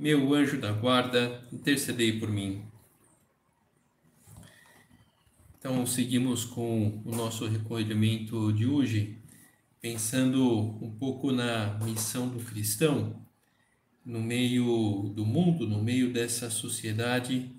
[0.00, 2.62] meu anjo da guarda, intercedei por mim.
[5.58, 9.18] Então, seguimos com o nosso recolhimento de hoje,
[9.78, 13.14] pensando um pouco na missão do cristão
[14.02, 17.50] no meio do mundo, no meio dessa sociedade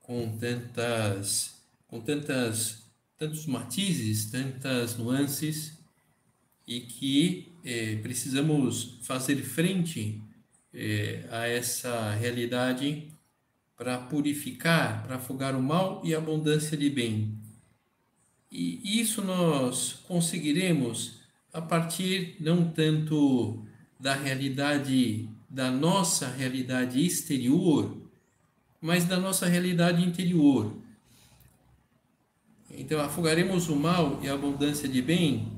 [0.00, 2.82] com tantas com tantas
[3.18, 5.78] tantos matizes, tantas nuances
[6.66, 10.22] e que eh, precisamos fazer frente
[10.80, 13.12] é, a essa realidade
[13.76, 17.36] para purificar, para afogar o mal e abundância de bem.
[18.50, 21.18] E isso nós conseguiremos
[21.52, 23.66] a partir não tanto
[23.98, 28.00] da realidade, da nossa realidade exterior,
[28.80, 30.76] mas da nossa realidade interior.
[32.70, 35.50] Então, afogaremos o mal e a abundância de bem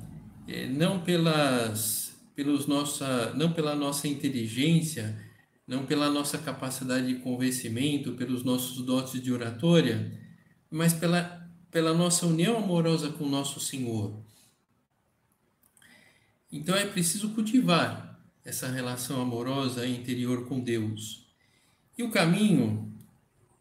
[0.49, 2.10] é, não pelas
[2.41, 5.15] pelos nossa, não pela nossa inteligência,
[5.67, 10.19] não pela nossa capacidade de convencimento, pelos nossos dotes de oratória,
[10.71, 14.19] mas pela, pela nossa união amorosa com nosso Senhor.
[16.51, 21.27] Então é preciso cultivar essa relação amorosa interior com Deus.
[21.99, 22.91] E o caminho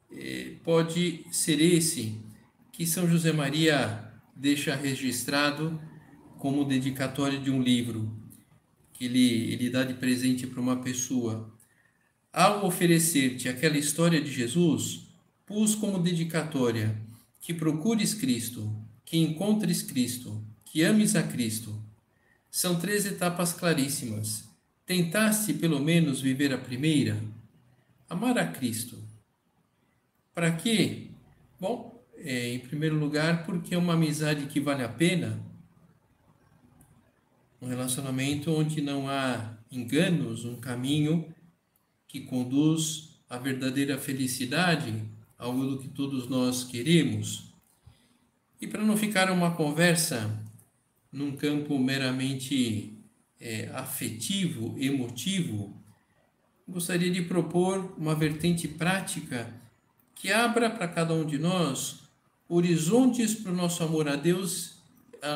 [0.10, 2.18] eh, pode ser esse
[2.72, 5.78] que São José Maria deixa registrado
[6.38, 8.18] como dedicatório de um livro,
[9.00, 11.50] que ele, ele dá de presente para uma pessoa,
[12.34, 15.08] ao oferecer-te aquela história de Jesus,
[15.46, 17.02] pus como dedicatória
[17.40, 18.70] que procures Cristo,
[19.06, 21.82] que encontres Cristo, que ames a Cristo.
[22.52, 24.44] São três etapas claríssimas.
[24.86, 27.24] Tentaste pelo menos viver a primeira?
[28.10, 29.02] Amar a Cristo.
[30.36, 31.08] Para quê?
[31.58, 35.49] Bom, é, em primeiro lugar, porque é uma amizade que vale a pena
[37.62, 41.34] um relacionamento onde não há enganos, um caminho
[42.08, 45.04] que conduz à verdadeira felicidade,
[45.38, 47.54] algo que todos nós queremos.
[48.60, 50.38] E para não ficar uma conversa
[51.12, 52.98] num campo meramente
[53.40, 55.76] é, afetivo, emotivo,
[56.68, 59.54] gostaria de propor uma vertente prática
[60.14, 62.00] que abra para cada um de nós
[62.48, 64.79] horizontes para o nosso amor a Deus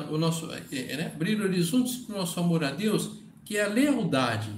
[0.10, 1.12] o nosso, é, é, né?
[1.14, 4.52] abrir horizontes para o nosso amor a Deus, que é a lealdade.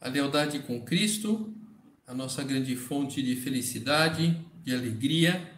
[0.00, 1.52] A lealdade com Cristo,
[2.06, 5.52] a nossa grande fonte de felicidade, de alegria.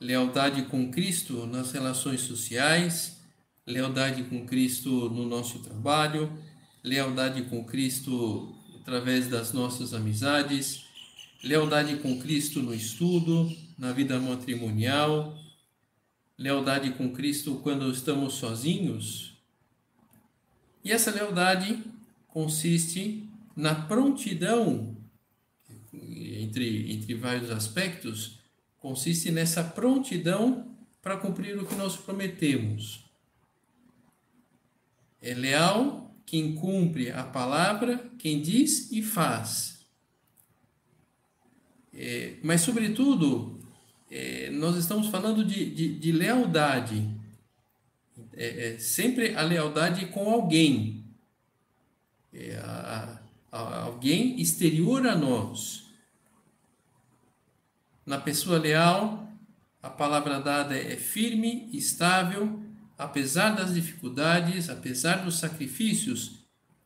[0.00, 3.20] Lealdade com Cristo nas relações sociais,
[3.66, 6.32] lealdade com Cristo no nosso trabalho,
[6.82, 10.84] lealdade com Cristo através das nossas amizades,
[11.42, 15.38] lealdade com Cristo no estudo, na vida matrimonial,
[16.36, 19.38] lealdade com Cristo quando estamos sozinhos.
[20.84, 21.82] E essa lealdade
[22.26, 24.96] consiste na prontidão,
[25.92, 28.38] entre, entre vários aspectos,
[28.78, 33.04] consiste nessa prontidão para cumprir o que nós prometemos.
[35.20, 39.78] É leal quem cumpre a palavra, quem diz e faz.
[41.92, 43.57] É, mas, sobretudo,
[44.10, 47.08] é, nós estamos falando de, de, de lealdade.
[48.32, 51.04] É, é, sempre a lealdade com alguém.
[52.32, 53.20] É, a,
[53.50, 55.86] a, alguém exterior a nós.
[58.04, 59.30] Na pessoa leal,
[59.82, 62.62] a palavra dada é firme, estável,
[62.96, 66.38] apesar das dificuldades, apesar dos sacrifícios,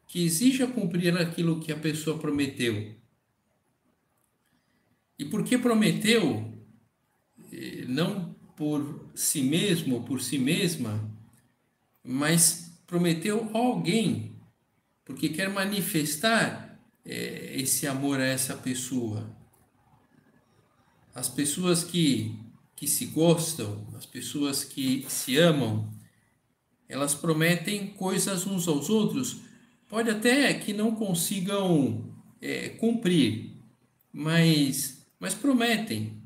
[0.06, 2.94] que exija cumprir aquilo que a pessoa prometeu.
[5.19, 6.51] E porque prometeu,
[7.88, 11.10] não por si mesmo ou por si mesma,
[12.04, 14.37] mas prometeu a alguém,
[15.04, 19.34] porque quer manifestar é, esse amor a essa pessoa.
[21.14, 22.38] As pessoas que,
[22.76, 25.93] que se gostam, as pessoas que se amam,
[26.88, 29.40] elas prometem coisas uns aos outros,
[29.88, 33.56] pode até que não consigam é, cumprir,
[34.12, 36.22] mas, mas prometem.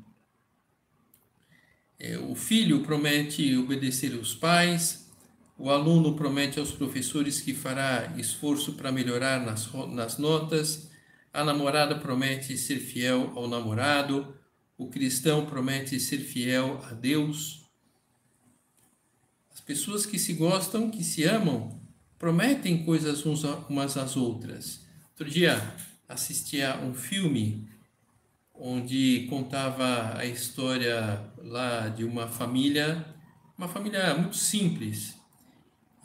[1.99, 5.07] É, o filho promete obedecer os pais,
[5.57, 10.91] o aluno promete aos professores que fará esforço para melhorar nas, nas notas,
[11.33, 14.35] a namorada promete ser fiel ao namorado,
[14.77, 17.65] o cristão promete ser fiel a Deus.
[19.51, 21.81] As pessoas que se gostam, que se amam,
[22.19, 24.85] prometem coisas umas às outras.
[25.11, 25.75] Outro dia
[26.07, 27.67] assisti a um filme
[28.59, 33.05] onde contava a história lá de uma família,
[33.57, 35.15] uma família muito simples.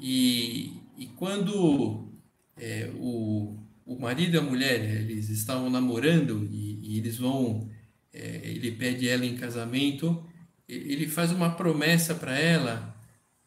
[0.01, 2.09] E, e quando
[2.57, 3.57] é, o,
[3.87, 7.71] o marido e a mulher eles estavam namorando e, e eles vão,
[8.13, 10.25] é, ele pede ela em casamento,
[10.69, 12.97] ele faz uma promessa para ela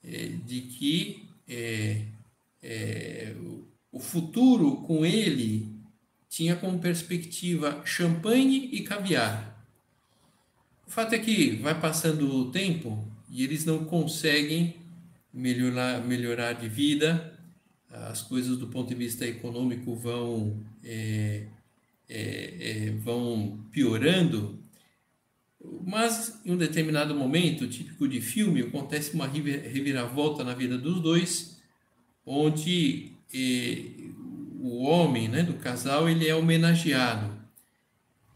[0.04, 2.02] é, de que é,
[2.62, 3.36] é,
[3.92, 5.75] o futuro com ele
[6.36, 9.66] tinha como perspectiva champanhe e caviar.
[10.86, 14.76] O fato é que vai passando o tempo e eles não conseguem
[15.34, 17.40] melhorar, melhorar de vida,
[17.90, 21.46] as coisas do ponto de vista econômico vão, é,
[22.10, 24.60] é, é, vão piorando,
[25.88, 31.62] mas em um determinado momento, típico de filme, acontece uma reviravolta na vida dos dois,
[32.26, 34.05] onde é,
[34.66, 37.40] o homem né, do casal ele é homenageado.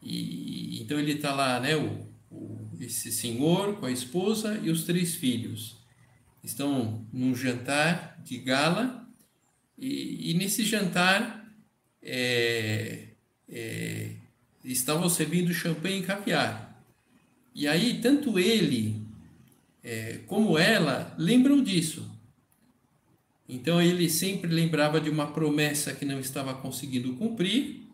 [0.01, 4.83] E, então ele está lá, né, o, o, esse senhor com a esposa e os
[4.83, 5.77] três filhos.
[6.43, 9.07] Estão num jantar de gala
[9.75, 11.51] e, e nesse jantar
[12.01, 13.07] é,
[13.49, 14.11] é,
[14.63, 16.79] estavam servindo champanhe e caviar.
[17.55, 19.01] E aí tanto ele
[19.83, 22.08] é, como ela lembram disso.
[23.49, 27.89] Então ele sempre lembrava de uma promessa que não estava conseguindo cumprir,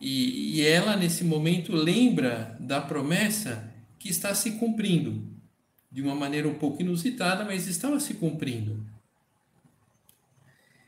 [0.00, 5.26] e, e ela, nesse momento, lembra da promessa que está se cumprindo,
[5.90, 8.84] de uma maneira um pouco inusitada, mas estava se cumprindo.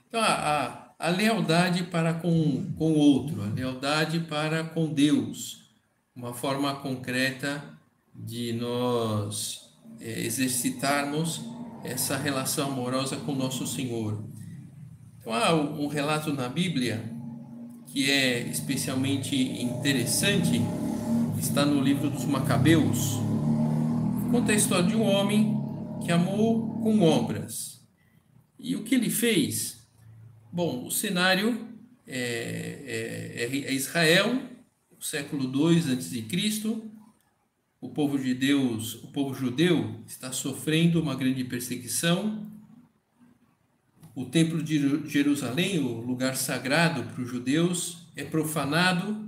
[0.08, 2.28] Então, a, a, a lealdade para com,
[2.78, 5.64] o outro, a lealdade para com Deus,
[6.14, 7.64] uma forma concreta
[8.14, 9.70] de nós
[10.00, 11.55] é, exercitarmos
[11.90, 14.24] essa relação amorosa com nosso Senhor.
[15.18, 17.12] Então há um relato na Bíblia
[17.86, 20.60] que é especialmente interessante,
[21.38, 23.18] está no livro dos Macabeus.
[24.30, 25.56] Conta a história de um homem
[26.04, 27.80] que amou com obras.
[28.58, 29.86] E o que ele fez?
[30.52, 31.68] Bom, o cenário
[32.06, 34.40] é, é, é Israel,
[35.06, 36.22] século II a.C.,
[37.86, 42.44] o povo de Deus, o povo judeu está sofrendo uma grande perseguição.
[44.12, 49.24] O templo de Jerusalém, o lugar sagrado para os judeus, é profanado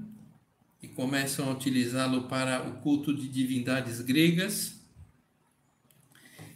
[0.82, 4.75] e começam a utilizá-lo para o culto de divindades gregas.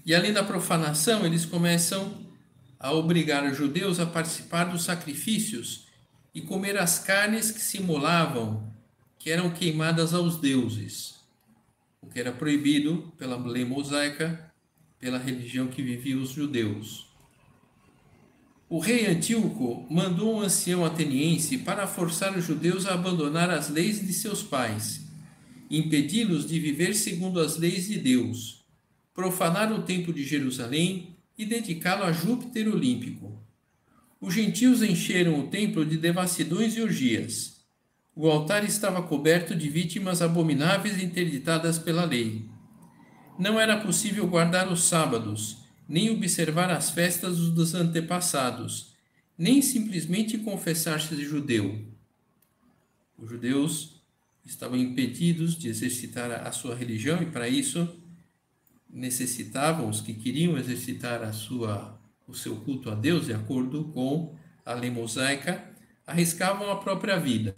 [0.05, 2.26] E além da profanação, eles começam
[2.81, 5.87] a obrigar os judeus a participar dos sacrifícios
[6.34, 8.72] e comer as carnes que simulavam
[9.20, 11.21] que eram queimadas aos deuses
[12.02, 14.52] o que era proibido pela lei mosaica,
[14.99, 17.08] pela religião que viviam os judeus.
[18.69, 24.04] O rei Antíoco mandou um ancião ateniense para forçar os judeus a abandonar as leis
[24.04, 25.02] de seus pais,
[25.70, 28.64] impedi-los de viver segundo as leis de Deus,
[29.15, 33.41] profanar o templo de Jerusalém e dedicá-lo a Júpiter Olímpico.
[34.20, 37.52] Os gentios encheram o templo de devassidões e orgias.
[38.14, 42.46] O altar estava coberto de vítimas abomináveis interditadas pela lei.
[43.38, 48.92] Não era possível guardar os sábados, nem observar as festas dos antepassados,
[49.36, 51.86] nem simplesmente confessar-se judeu.
[53.16, 54.02] Os judeus
[54.44, 57.96] estavam impedidos de exercitar a sua religião e para isso
[58.90, 64.36] necessitavam os que queriam exercitar a sua o seu culto a Deus de acordo com
[64.64, 65.72] a lei mosaica
[66.06, 67.54] arriscavam a própria vida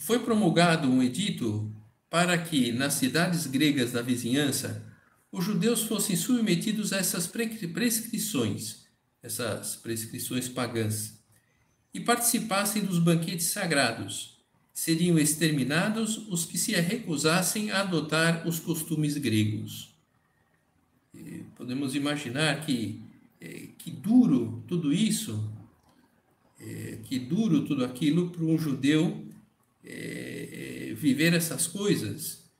[0.00, 1.70] foi promulgado um edito
[2.08, 4.82] para que, nas cidades gregas da vizinhança,
[5.30, 8.86] os judeus fossem submetidos a essas prescrições,
[9.22, 11.20] essas prescrições pagãs,
[11.92, 14.38] e participassem dos banquetes sagrados.
[14.72, 19.94] Seriam exterminados os que se recusassem a adotar os costumes gregos.
[21.56, 23.02] Podemos imaginar que,
[23.38, 25.52] é, que duro tudo isso,
[26.58, 29.29] é, que duro tudo aquilo para um judeu
[29.84, 32.50] é, é, viver essas coisas.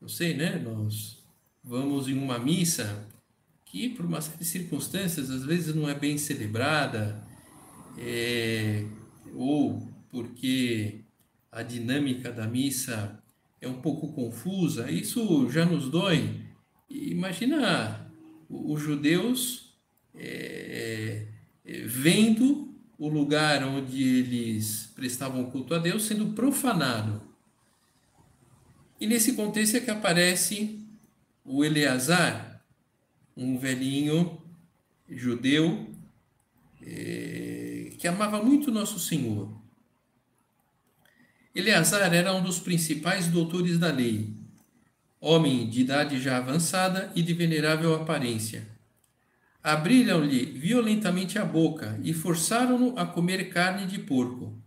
[0.00, 0.58] Não sei, né?
[0.58, 1.22] Nós
[1.62, 3.06] vamos em uma missa
[3.66, 7.22] que, por uma série de circunstâncias, às vezes não é bem celebrada,
[7.98, 8.84] é,
[9.34, 11.00] ou porque
[11.52, 13.22] a dinâmica da missa
[13.60, 16.40] é um pouco confusa, isso já nos dói.
[16.88, 18.10] Imagina
[18.48, 19.74] os judeus
[20.14, 21.26] é,
[21.64, 27.22] é, vendo o lugar onde eles prestavam culto a Deus sendo profanado.
[29.00, 30.78] E nesse contexto é que aparece
[31.42, 32.62] o Eleazar,
[33.34, 34.42] um velhinho
[35.08, 35.88] judeu
[36.82, 39.50] é, que amava muito Nosso Senhor.
[41.54, 44.34] Eleazar era um dos principais doutores da lei,
[45.18, 48.68] homem de idade já avançada e de venerável aparência.
[49.62, 54.59] Abriram-lhe violentamente a boca e forçaram-no a comer carne de porco.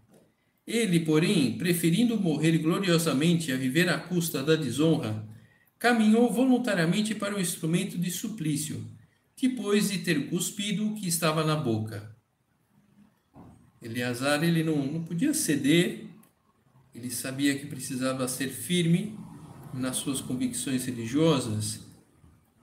[0.65, 5.27] Ele, porém, preferindo morrer gloriosamente a viver à custa da desonra,
[5.77, 8.85] caminhou voluntariamente para o instrumento de suplício,
[9.39, 12.15] depois de ter cuspido o que estava na boca.
[13.81, 16.05] Eleazar ele não, não podia ceder,
[16.95, 19.17] ele sabia que precisava ser firme
[19.73, 21.81] nas suas convicções religiosas,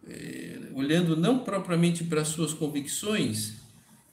[0.08, 3.59] é, olhando não propriamente para as suas convicções,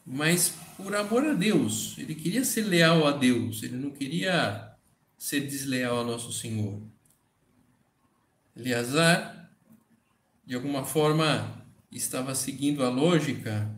[0.10, 1.98] mas por amor a Deus.
[1.98, 4.72] Ele queria ser leal a Deus, ele não queria
[5.18, 6.82] ser desleal a Nosso Senhor.
[8.56, 9.52] Eleazar,
[10.46, 11.62] de alguma forma,
[11.92, 13.70] estava seguindo a lógica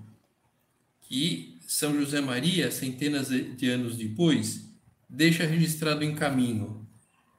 [1.02, 4.70] que São José Maria, centenas de anos depois,
[5.10, 6.88] deixa registrado em caminho.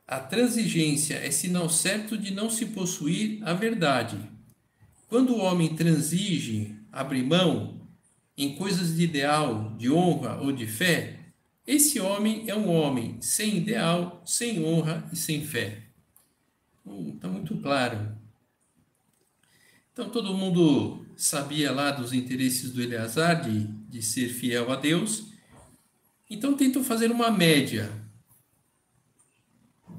[0.05, 4.19] A transigência é sinal certo de não se possuir a verdade.
[5.07, 7.80] Quando o homem transige, abre mão
[8.41, 11.19] em coisas de ideal, de honra ou de fé,
[11.67, 15.83] esse homem é um homem sem ideal, sem honra e sem fé.
[17.15, 18.17] Está muito claro.
[19.93, 25.27] Então todo mundo sabia lá dos interesses do Eleazar de, de ser fiel a Deus.
[26.31, 27.93] Então tentou fazer uma média.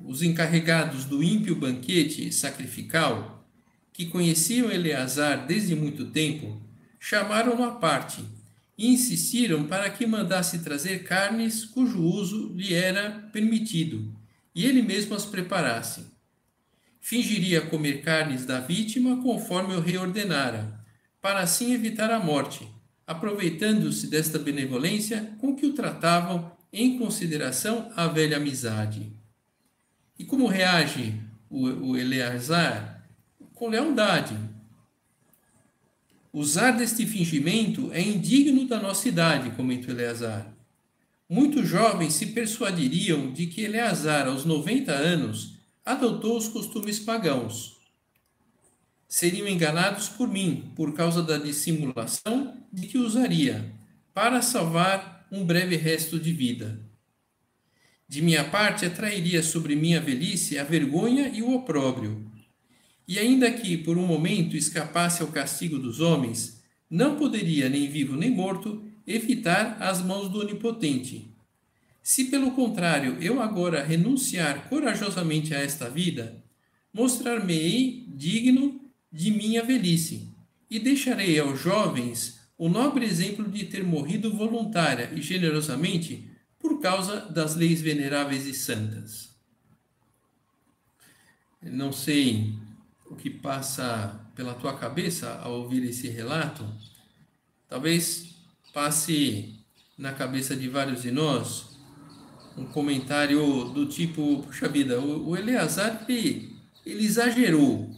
[0.03, 3.47] Os encarregados do ímpio banquete sacrificial,
[3.93, 6.70] que conheciam Eleazar desde muito tempo,
[7.01, 8.23] chamaram-no à parte
[8.77, 14.15] e insistiram para que mandasse trazer carnes cujo uso lhe era permitido,
[14.55, 16.11] e ele mesmo as preparasse
[17.01, 20.79] fingiria comer carnes da vítima conforme o rei ordenara,
[21.19, 22.65] para assim evitar a morte,
[23.05, 29.11] aproveitando-se desta benevolência com que o tratavam em consideração à velha amizade.
[30.17, 33.03] E como reage o, o Eleazar?
[33.55, 34.37] Com lealdade.
[36.33, 40.53] Usar deste fingimento é indigno da nossa idade, comenta Eleazar.
[41.29, 47.77] Muitos jovens se persuadiriam de que Eleazar, aos 90 anos, adotou os costumes pagãos.
[49.09, 53.73] Seriam enganados por mim, por causa da dissimulação de que usaria,
[54.13, 56.79] para salvar um breve resto de vida.
[58.07, 62.30] De minha parte, atrairia sobre minha velhice a vergonha e o opróbrio.
[63.07, 68.15] E ainda que por um momento escapasse ao castigo dos homens, não poderia, nem vivo
[68.15, 71.31] nem morto, evitar as mãos do Onipotente
[72.03, 76.43] se pelo contrário eu agora renunciar corajosamente a esta vida,
[76.93, 78.81] mostrar-me-ei digno
[79.11, 80.27] de minha velhice
[80.69, 87.21] e deixarei aos jovens o nobre exemplo de ter morrido voluntária e generosamente por causa
[87.21, 89.29] das leis veneráveis e santas.
[91.61, 92.53] Não sei
[93.11, 96.65] o que passa pela tua cabeça ao ouvir esse relato.
[97.67, 98.33] Talvez
[98.73, 99.53] passe
[99.97, 101.77] na cabeça de vários de nós
[102.57, 107.89] um comentário do tipo, puxa vida, o, Eleazar ele, ele exagerou.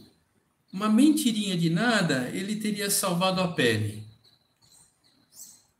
[0.72, 4.04] Uma mentirinha de nada, ele teria salvado a pele.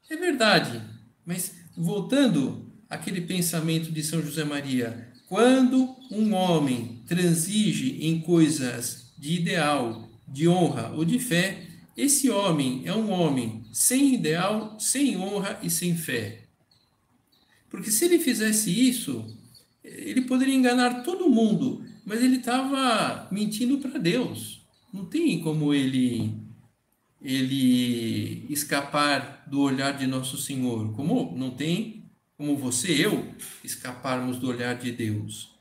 [0.08, 0.80] É verdade,
[1.26, 9.32] mas voltando àquele pensamento de São José Maria, quando um homem transige em coisas de
[9.32, 11.66] ideal, de honra ou de fé,
[11.96, 16.42] esse homem é um homem sem ideal, sem honra e sem fé.
[17.70, 19.24] Porque se ele fizesse isso,
[19.82, 24.60] ele poderia enganar todo mundo, mas ele estava mentindo para Deus.
[24.92, 26.34] Não tem como ele
[27.22, 30.92] ele escapar do olhar de nosso Senhor.
[30.92, 32.04] Como não tem
[32.36, 35.53] como você eu escaparmos do olhar de Deus.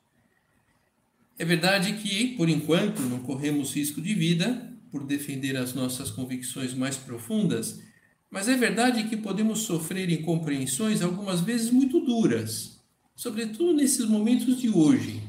[1.44, 6.74] É verdade que, por enquanto, não corremos risco de vida por defender as nossas convicções
[6.74, 7.82] mais profundas,
[8.32, 12.82] mas é verdade que podemos sofrer incompreensões algumas vezes muito duras,
[13.14, 15.22] sobretudo nesses momentos de hoje,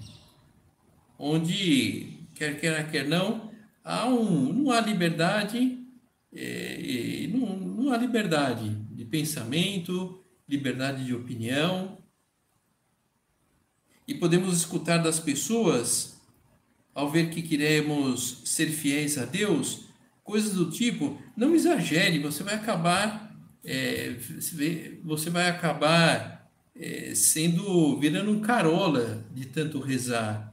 [1.18, 3.50] onde, quer queira, quer não,
[3.82, 5.80] há um, não há liberdade,
[6.32, 11.98] é, não, não há liberdade de pensamento, liberdade de opinião,
[14.06, 16.20] e podemos escutar das pessoas,
[16.94, 19.86] ao ver que queremos ser fiéis a Deus,
[20.22, 23.34] coisas do tipo, não exagere, você vai acabar,
[23.64, 24.16] é,
[25.02, 30.52] você vai acabar é, sendo, virando um carola de tanto rezar.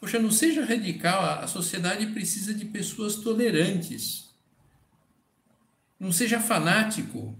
[0.00, 4.28] Poxa, não seja radical, a sociedade precisa de pessoas tolerantes.
[5.98, 7.36] Não seja fanático,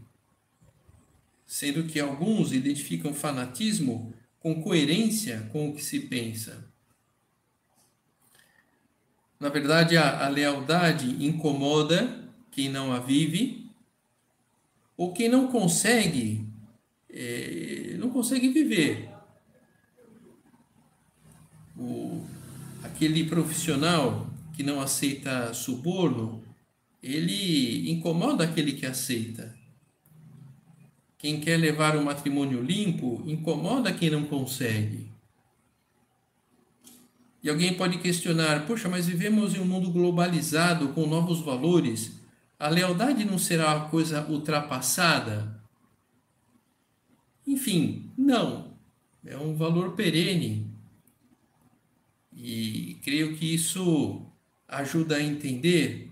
[1.46, 6.64] sendo que alguns identificam fanatismo com coerência com o que se pensa.
[9.40, 13.70] Na verdade, a, a lealdade incomoda quem não a vive
[14.96, 16.48] ou quem não consegue
[17.10, 19.08] é, não consegue viver.
[21.76, 22.26] O,
[22.82, 26.42] aquele profissional que não aceita suborno,
[27.02, 29.56] ele incomoda aquele que aceita.
[31.18, 35.10] Quem quer levar o matrimônio limpo, incomoda quem não consegue.
[37.42, 42.12] E alguém pode questionar: poxa, mas vivemos em um mundo globalizado com novos valores.
[42.58, 45.60] A lealdade não será uma coisa ultrapassada?
[47.46, 48.74] Enfim, não.
[49.24, 50.70] É um valor perene.
[52.32, 54.22] E creio que isso
[54.68, 56.10] ajuda a entender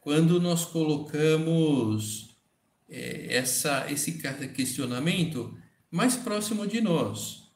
[0.00, 2.27] quando nós colocamos
[2.90, 4.12] é, essa, esse
[4.54, 5.56] questionamento
[5.90, 7.48] mais próximo de nós.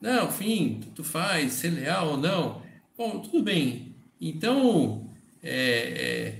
[0.00, 2.62] Não, fim, tu faz, ser leal ou não.
[2.96, 3.94] Bom, tudo bem.
[4.20, 5.06] Então,
[5.42, 6.36] é,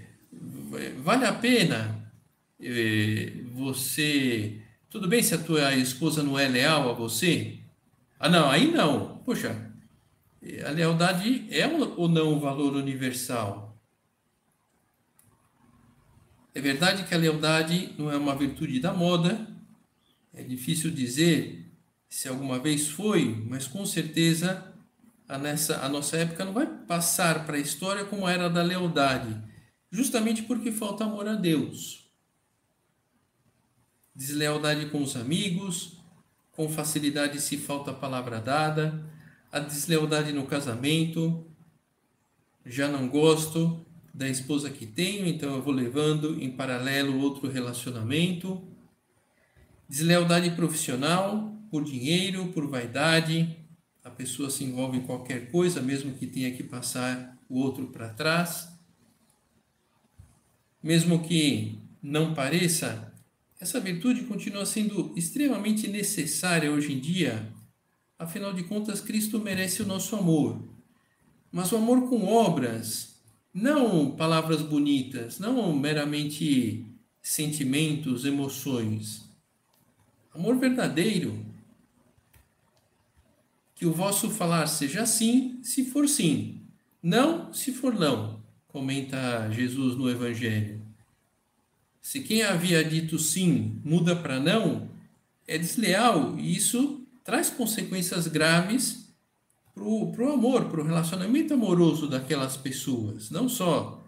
[0.73, 2.11] é, vale a pena
[2.61, 4.61] é, você.
[4.89, 7.59] Tudo bem se a tua esposa não é leal a você?
[8.19, 9.19] Ah, não, aí não.
[9.25, 9.71] Poxa,
[10.67, 13.70] a lealdade é ou não um valor universal?
[16.55, 19.47] É verdade que a lealdade não é uma virtude da moda,
[20.35, 21.71] é difícil dizer
[22.09, 24.75] se alguma vez foi, mas com certeza
[25.29, 29.41] a, nessa, a nossa época não vai passar para a história como era da lealdade,
[29.93, 32.11] justamente porque falta amor a Deus.
[34.13, 35.99] Deslealdade com os amigos,
[36.51, 39.09] com facilidade se falta a palavra dada,
[39.53, 41.47] a deslealdade no casamento,
[42.67, 48.63] já não gosto da esposa que tenho, então eu vou levando em paralelo outro relacionamento.
[49.89, 53.57] Deslealdade profissional, por dinheiro, por vaidade,
[54.03, 58.09] a pessoa se envolve em qualquer coisa, mesmo que tenha que passar o outro para
[58.09, 58.69] trás.
[60.83, 63.13] Mesmo que não pareça,
[63.61, 67.53] essa virtude continua sendo extremamente necessária hoje em dia.
[68.19, 70.67] Afinal de contas, Cristo merece o nosso amor.
[71.53, 73.10] Mas o amor com obras,
[73.53, 76.87] não palavras bonitas, não meramente
[77.23, 79.29] sentimentos, emoções.
[80.35, 81.45] Amor verdadeiro,
[83.75, 86.61] que o vosso falar seja sim, se for sim,
[87.03, 90.81] não, se for não, comenta Jesus no Evangelho.
[92.01, 94.89] Se quem havia dito sim muda para não,
[95.47, 99.10] é desleal e isso traz consequências graves
[100.13, 104.05] para o amor, para o relacionamento amoroso daquelas pessoas, não só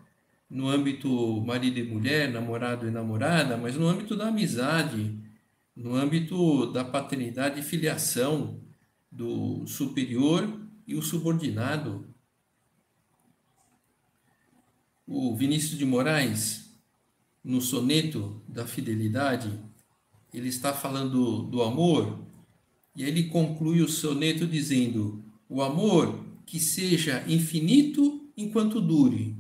[0.49, 5.19] no âmbito marido e mulher, namorado e namorada, mas no âmbito da amizade,
[5.75, 8.61] no âmbito da paternidade e filiação,
[9.11, 12.07] do superior e o subordinado.
[15.07, 16.81] O Vinícius de Moraes,
[17.45, 19.61] no soneto da fidelidade,
[20.33, 22.25] ele está falando do amor
[22.97, 25.22] e ele conclui o soneto dizendo:
[25.53, 29.37] o amor que seja infinito enquanto dure.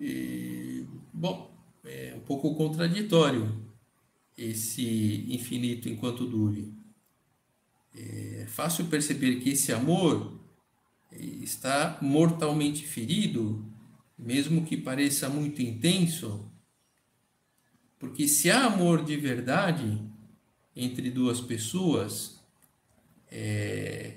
[0.00, 1.54] E, bom,
[1.84, 3.62] é um pouco contraditório
[4.36, 6.74] esse infinito enquanto dure
[7.96, 10.40] é fácil perceber que esse amor
[11.12, 13.64] está mortalmente ferido,
[14.18, 16.50] mesmo que pareça muito intenso,
[17.98, 20.02] porque se há amor de verdade
[20.74, 22.43] entre duas pessoas,
[23.34, 24.14] é,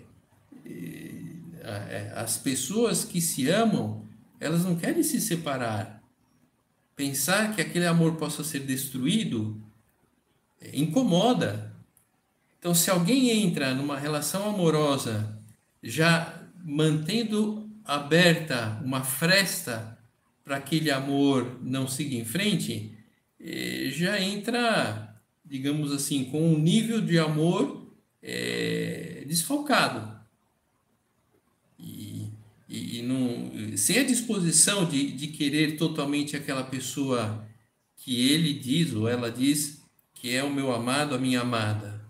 [1.64, 4.08] é, as pessoas que se amam,
[4.40, 6.04] elas não querem se separar.
[6.96, 9.62] Pensar que aquele amor possa ser destruído
[10.62, 11.76] é, incomoda,
[12.60, 15.40] então, se alguém entra numa relação amorosa
[15.82, 19.98] já mantendo aberta uma fresta
[20.44, 22.92] para aquele amor não seguir em frente,
[23.40, 30.18] eh, já entra, digamos assim, com um nível de amor é, desfalcado.
[31.78, 32.32] E,
[32.68, 37.48] e, não, sem a disposição de, de querer totalmente aquela pessoa
[37.96, 39.82] que ele diz ou ela diz
[40.14, 42.02] que é o meu amado, a minha amada.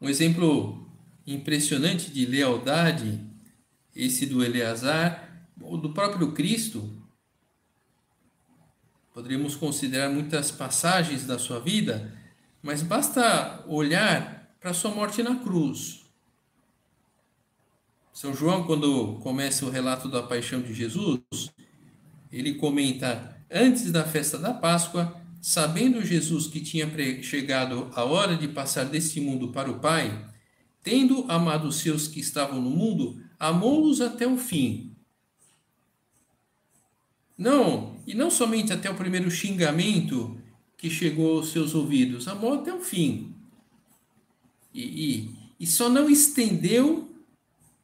[0.00, 0.90] Um exemplo
[1.26, 3.30] impressionante de lealdade
[3.94, 5.28] esse do Eleazar,
[5.60, 6.96] ou do próprio Cristo.
[9.12, 12.16] Poderíamos considerar muitas passagens da sua vida,
[12.62, 16.04] mas basta olhar para sua morte na cruz.
[18.12, 21.22] São João, quando começa o relato da paixão de Jesus,
[22.30, 26.86] ele comenta: Antes da festa da Páscoa, sabendo Jesus que tinha
[27.22, 30.28] chegado a hora de passar deste mundo para o Pai,
[30.82, 34.94] tendo amado os seus que estavam no mundo, amou-os até o fim.
[37.38, 40.38] Não, e não somente até o primeiro xingamento
[40.76, 43.34] que chegou aos seus ouvidos, amou até o fim.
[44.72, 47.10] E, e, e só não estendeu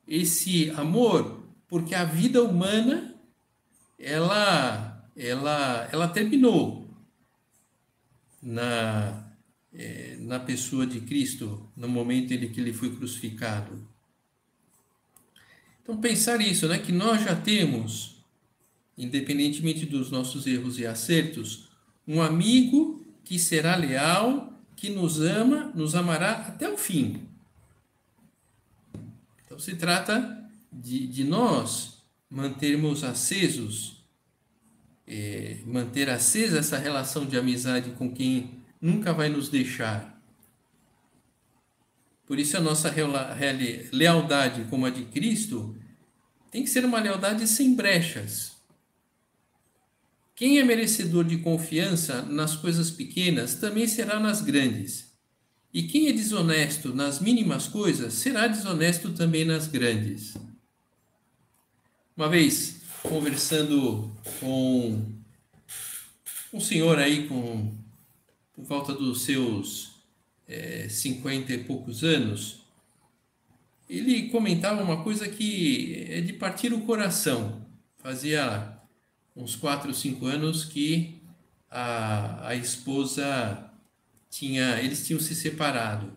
[0.07, 3.15] esse amor porque a vida humana
[3.99, 6.89] ela ela ela terminou
[8.43, 9.25] na
[9.73, 13.87] é, na pessoa de Cristo no momento em que ele foi crucificado.
[15.83, 18.17] Então pensar isso, né, que nós já temos,
[18.97, 21.69] independentemente dos nossos erros e acertos,
[22.09, 27.27] um amigo que será leal, que nos ama, nos amará até o fim.
[29.45, 34.05] Então se trata de, de nós mantermos acesos,
[35.07, 40.15] é, manter acesa essa relação de amizade com quem nunca vai nos deixar.
[42.27, 42.93] Por isso a nossa
[43.93, 45.77] lealdade como a de Cristo
[46.51, 48.56] tem que ser uma lealdade sem brechas.
[50.37, 55.11] Quem é merecedor de confiança nas coisas pequenas também será nas grandes.
[55.73, 60.37] E quem é desonesto nas mínimas coisas será desonesto também nas grandes.
[62.15, 65.07] Uma vez, conversando com
[66.53, 67.75] um senhor aí com
[68.55, 69.93] por volta dos seus
[70.47, 72.61] é, cinquenta e poucos anos,
[73.89, 77.65] ele comentava uma coisa que é de partir o coração.
[77.97, 78.76] Fazia
[79.37, 81.21] uns quatro, cinco anos que
[81.71, 83.71] a, a esposa
[84.31, 86.13] tinha, eles tinham se separado.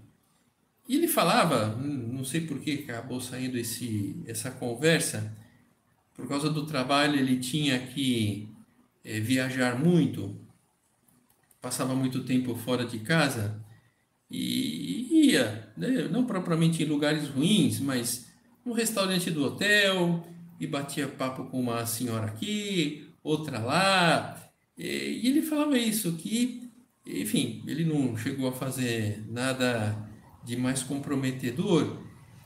[0.88, 5.36] E ele falava, não sei por que acabou saindo esse, essa conversa,
[6.15, 8.49] por causa do trabalho ele tinha que
[9.03, 10.36] é, viajar muito,
[11.62, 13.63] passava muito tempo fora de casa
[14.32, 18.27] e ia, né, não propriamente em lugares ruins, mas
[18.65, 20.27] no restaurante do hotel
[20.60, 24.35] e batia papo com uma senhora aqui, outra lá.
[24.77, 26.69] E ele falava isso, que
[27.05, 30.07] enfim, ele não chegou a fazer nada
[30.43, 32.01] de mais comprometedor,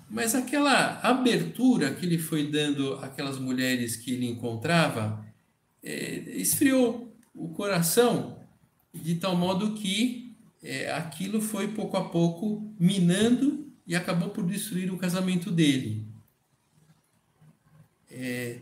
[0.09, 5.25] mas aquela abertura que ele foi dando àquelas mulheres que ele encontrava
[5.81, 8.39] é, esfriou o coração
[8.93, 14.93] de tal modo que é, aquilo foi pouco a pouco minando e acabou por destruir
[14.93, 16.07] o casamento dele.
[18.09, 18.59] É,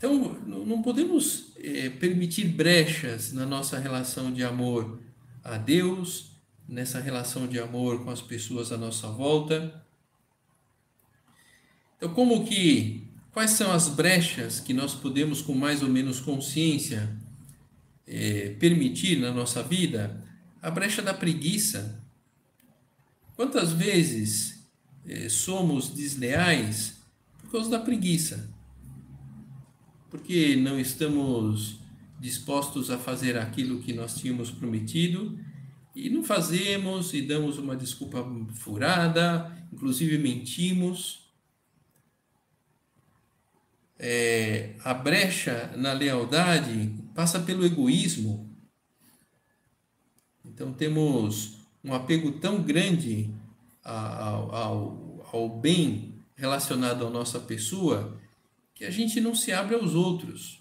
[0.00, 4.98] então, não podemos é, permitir brechas na nossa relação de amor
[5.44, 6.30] a Deus,
[6.66, 9.84] nessa relação de amor com as pessoas à nossa volta.
[11.98, 17.14] Então, como que quais são as brechas que nós podemos com mais ou menos consciência
[18.06, 20.24] é, permitir na nossa vida?
[20.62, 22.02] A brecha da preguiça.
[23.36, 24.66] Quantas vezes
[25.06, 26.94] é, somos desleais
[27.42, 28.58] por causa da preguiça?
[30.10, 31.78] Porque não estamos
[32.20, 35.38] dispostos a fazer aquilo que nós tínhamos prometido
[35.94, 41.30] e não fazemos e damos uma desculpa furada, inclusive mentimos.
[43.98, 48.50] É, a brecha na lealdade passa pelo egoísmo.
[50.44, 53.30] Então temos um apego tão grande
[53.82, 58.19] ao, ao, ao bem relacionado à nossa pessoa
[58.80, 60.58] que a gente não se abre aos outros.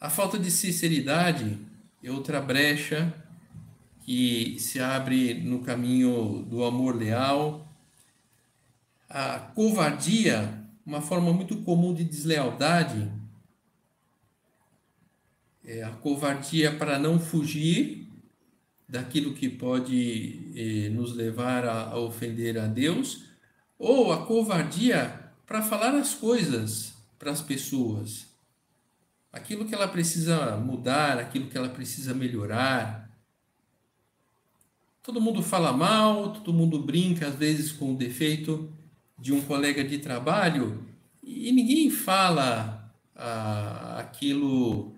[0.00, 1.58] A falta de sinceridade
[2.04, 3.12] é outra brecha
[4.04, 7.68] que se abre no caminho do amor leal.
[9.10, 13.10] A covardia, uma forma muito comum de deslealdade,
[15.64, 18.08] é a covardia para não fugir
[18.88, 23.24] daquilo que pode eh, nos levar a, a ofender a Deus,
[23.76, 28.34] ou a covardia para falar as coisas para as pessoas
[29.34, 33.10] aquilo que ela precisa mudar, aquilo que ela precisa melhorar.
[35.02, 38.72] Todo mundo fala mal, todo mundo brinca às vezes com o defeito
[39.18, 40.86] de um colega de trabalho
[41.22, 44.94] e ninguém fala ah, aquilo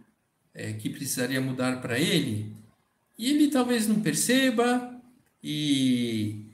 [0.55, 2.55] é, que precisaria mudar para ele.
[3.19, 4.95] E ele talvez não perceba
[5.43, 6.45] e,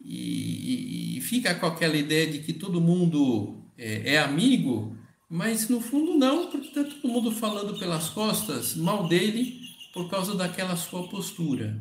[0.00, 4.96] e, e fica com aquela ideia de que todo mundo é, é amigo,
[5.28, 9.60] mas no fundo não, porque está todo mundo falando pelas costas mal dele
[9.92, 11.80] por causa daquela sua postura.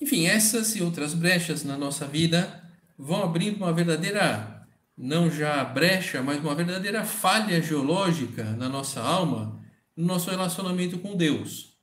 [0.00, 2.62] Enfim, essas e outras brechas na nossa vida
[2.96, 9.60] vão abrindo uma verdadeira, não já brecha, mas uma verdadeira falha geológica na nossa alma,
[9.96, 11.76] no nosso relacionamento com Deus.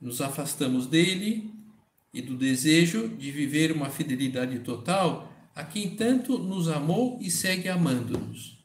[0.00, 1.57] Nos afastamos dele
[2.18, 7.68] e do desejo de viver uma fidelidade total a quem tanto nos amou e segue
[7.68, 8.58] amando-nos.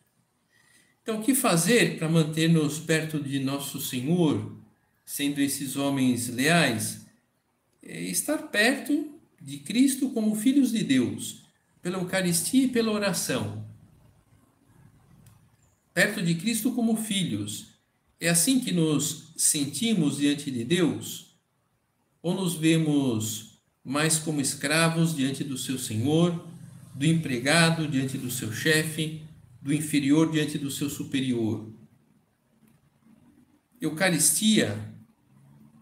[1.02, 4.58] Então, o que fazer para manter-nos perto de nosso Senhor,
[5.06, 7.06] sendo esses homens leais?
[7.82, 11.44] É estar perto de Cristo como filhos de Deus,
[11.82, 13.68] pela Eucaristia e pela oração.
[15.94, 17.68] Perto de Cristo como filhos.
[18.20, 21.33] É assim que nos sentimos diante de Deus?
[22.24, 26.48] Ou nos vemos mais como escravos diante do seu Senhor,
[26.96, 29.22] do empregado diante do seu chefe,
[29.62, 31.70] do inferior diante do seu superior?
[33.82, 34.78] Eucaristia,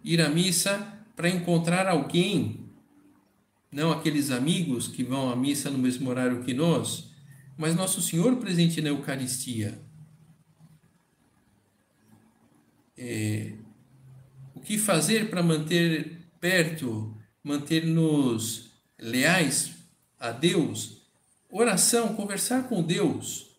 [0.04, 2.66] ir à missa para encontrar alguém,
[3.72, 7.12] não aqueles amigos que vão à missa no mesmo horário que nós,
[7.56, 9.80] mas Nosso Senhor presente na Eucaristia.
[12.98, 13.54] É,
[14.56, 19.76] o que fazer para manter perto, manter-nos leais
[20.20, 21.04] a Deus?
[21.50, 23.52] Oração, conversar com Deus.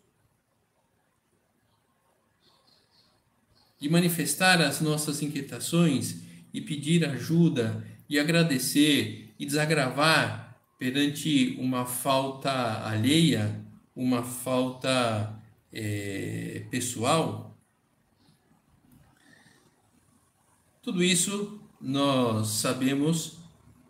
[3.81, 6.17] E manifestar as nossas inquietações
[6.53, 13.65] e pedir ajuda e agradecer e desagravar perante uma falta alheia,
[13.95, 15.41] uma falta
[15.73, 17.57] é, pessoal.
[20.83, 23.39] Tudo isso nós sabemos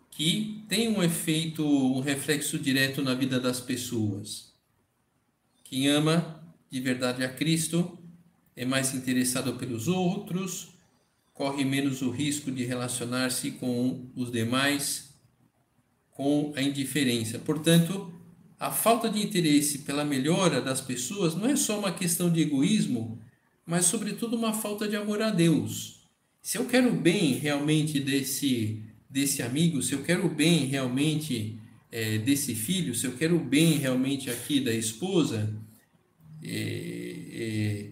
[0.09, 4.51] que tem um efeito, um reflexo direto na vida das pessoas.
[5.63, 7.97] Quem ama de verdade a Cristo
[8.55, 10.69] é mais interessado pelos outros,
[11.33, 15.13] corre menos o risco de relacionar-se com os demais
[16.11, 17.39] com a indiferença.
[17.39, 18.13] Portanto,
[18.59, 23.19] a falta de interesse pela melhora das pessoas não é só uma questão de egoísmo,
[23.65, 26.02] mas, sobretudo, uma falta de amor a Deus.
[26.43, 31.57] Se eu quero o bem realmente desse, desse amigo, se eu quero o bem realmente
[31.89, 35.55] é, desse filho, se eu quero o bem realmente aqui da esposa,
[36.43, 36.49] é,
[37.31, 37.91] é,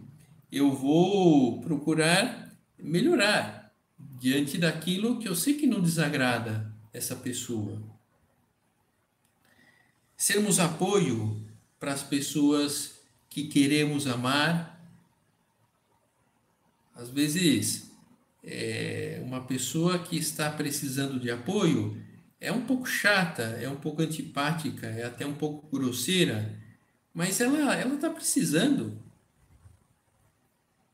[0.51, 3.73] eu vou procurar melhorar
[4.19, 7.81] diante daquilo que eu sei que não desagrada essa pessoa.
[10.17, 11.41] Sermos apoio
[11.79, 14.85] para as pessoas que queremos amar.
[16.93, 17.90] Às vezes,
[18.43, 22.01] é, uma pessoa que está precisando de apoio
[22.39, 26.57] é um pouco chata, é um pouco antipática, é até um pouco grosseira,
[27.13, 28.99] mas ela ela está precisando.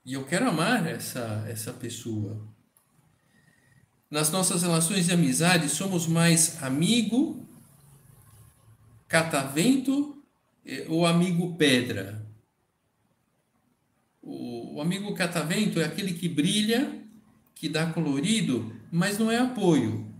[0.05, 2.41] E eu quero amar essa, essa pessoa.
[4.09, 7.45] Nas nossas relações de amizade, somos mais amigo,
[9.07, 10.23] catavento
[10.65, 12.25] eh, ou amigo pedra?
[14.21, 17.05] O, o amigo catavento é aquele que brilha,
[17.57, 20.13] que dá colorido, mas não é apoio.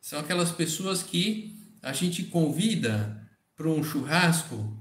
[0.00, 4.76] São aquelas pessoas que a gente convida para um churrasco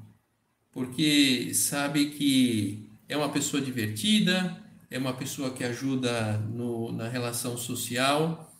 [0.77, 4.61] porque sabe que é uma pessoa divertida,
[4.91, 8.55] é uma pessoa que ajuda no, na relação social,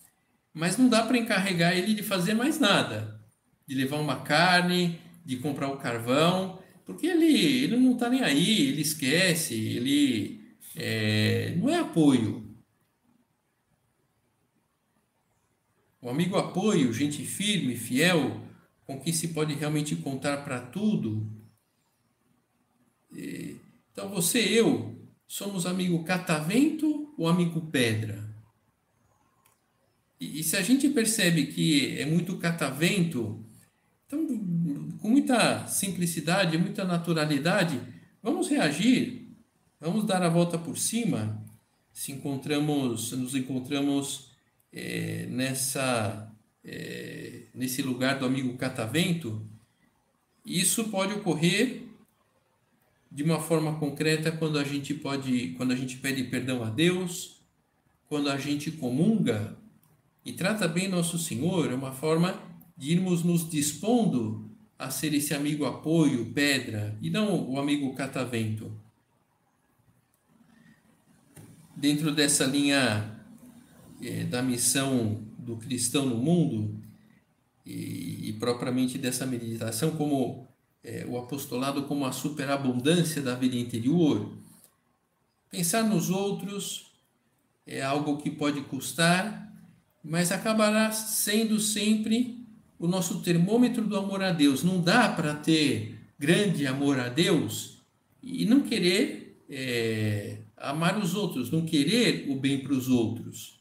[0.52, 3.22] mas não dá para encarregar ele de fazer mais nada,
[3.68, 8.24] de levar uma carne, de comprar o um carvão, porque ele, ele não está nem
[8.24, 10.42] aí, ele esquece, ele
[10.80, 12.56] é, não é apoio.
[16.00, 18.46] O amigo apoio, gente firme, fiel,
[18.86, 21.28] com quem se pode realmente contar para tudo.
[23.12, 23.56] É,
[23.92, 28.24] então você e eu somos amigo catavento ou amigo pedra?
[30.20, 33.44] E, e se a gente percebe que é muito catavento,
[34.06, 34.26] então
[35.00, 37.82] com muita simplicidade, muita naturalidade,
[38.22, 39.27] vamos reagir,
[39.80, 41.44] vamos dar a volta por cima.
[41.94, 44.32] Se encontramos, nos encontramos
[44.72, 46.32] é, nessa
[46.64, 49.42] é, nesse lugar do amigo catavento,
[50.46, 51.84] isso pode ocorrer
[53.10, 57.42] de uma forma concreta quando a gente pode, quando a gente pede perdão a Deus,
[58.08, 59.58] quando a gente comunga
[60.26, 62.38] e trata bem nosso Senhor, é uma forma
[62.76, 68.72] de irmos nos dispondo a ser esse amigo apoio, pedra, e não o amigo catavento.
[71.78, 73.22] Dentro dessa linha
[74.02, 76.82] é, da missão do cristão no mundo,
[77.68, 80.48] e, e propriamente dessa meditação como
[80.84, 84.32] é, o apostolado como a superabundância da vida interior.
[85.52, 86.94] Pensar nos outros
[87.66, 89.54] é algo que pode custar,
[90.04, 92.48] mas acabará sendo sempre
[92.80, 94.64] o nosso termômetro do amor a Deus.
[94.64, 97.80] Não dá para ter grande amor a Deus
[98.24, 103.60] e não querer é, amar os outros, não querer o bem para os outros.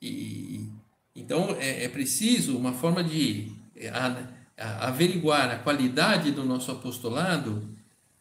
[0.00, 0.68] E,
[1.14, 6.70] então é, é preciso uma forma de é, a, a, averiguar a qualidade do nosso
[6.70, 7.74] apostolado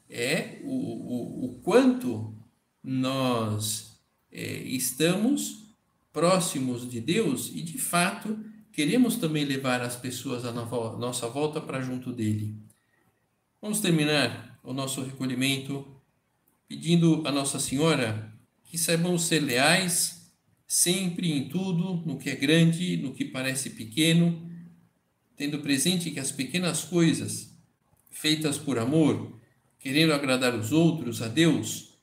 [0.10, 2.34] é o, o, o quanto
[2.82, 4.00] nós
[4.32, 5.66] é, estamos
[6.14, 8.40] próximos de Deus e de fato
[8.72, 12.56] queremos também levar as pessoas à nossa volta para junto dele.
[13.62, 15.95] Vamos terminar o nosso recolhimento
[16.68, 20.34] pedindo a Nossa Senhora que saibamos ser leais
[20.68, 24.50] sempre em tudo, no que é grande, no que parece pequeno,
[25.38, 27.56] tendo presente que as pequenas coisas
[28.10, 29.40] feitas por amor,
[29.80, 31.94] querendo agradar os outros, a Deus,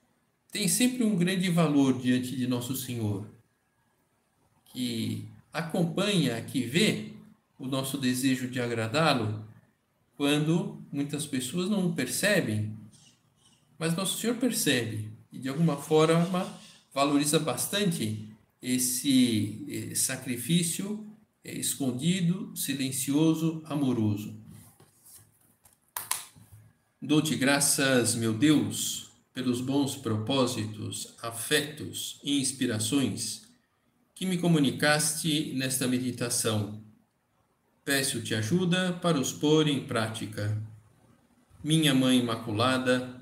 [0.50, 3.26] têm sempre um grande valor diante de Nosso Senhor,
[4.66, 7.10] que acompanha, que vê
[7.58, 9.44] o nosso desejo de agradá-lo,
[10.16, 12.76] quando muitas pessoas não percebem
[13.82, 16.56] mas Nosso Senhor percebe e de alguma forma
[16.94, 18.28] valoriza bastante
[18.62, 21.04] esse eh, sacrifício
[21.42, 24.36] eh, escondido, silencioso, amoroso.
[27.00, 33.42] Dou-te graças, meu Deus, pelos bons propósitos, afetos e inspirações
[34.14, 36.80] que me comunicaste nesta meditação.
[37.84, 40.56] Peço-te ajuda para os pôr em prática.
[41.64, 43.21] Minha Mãe Imaculada,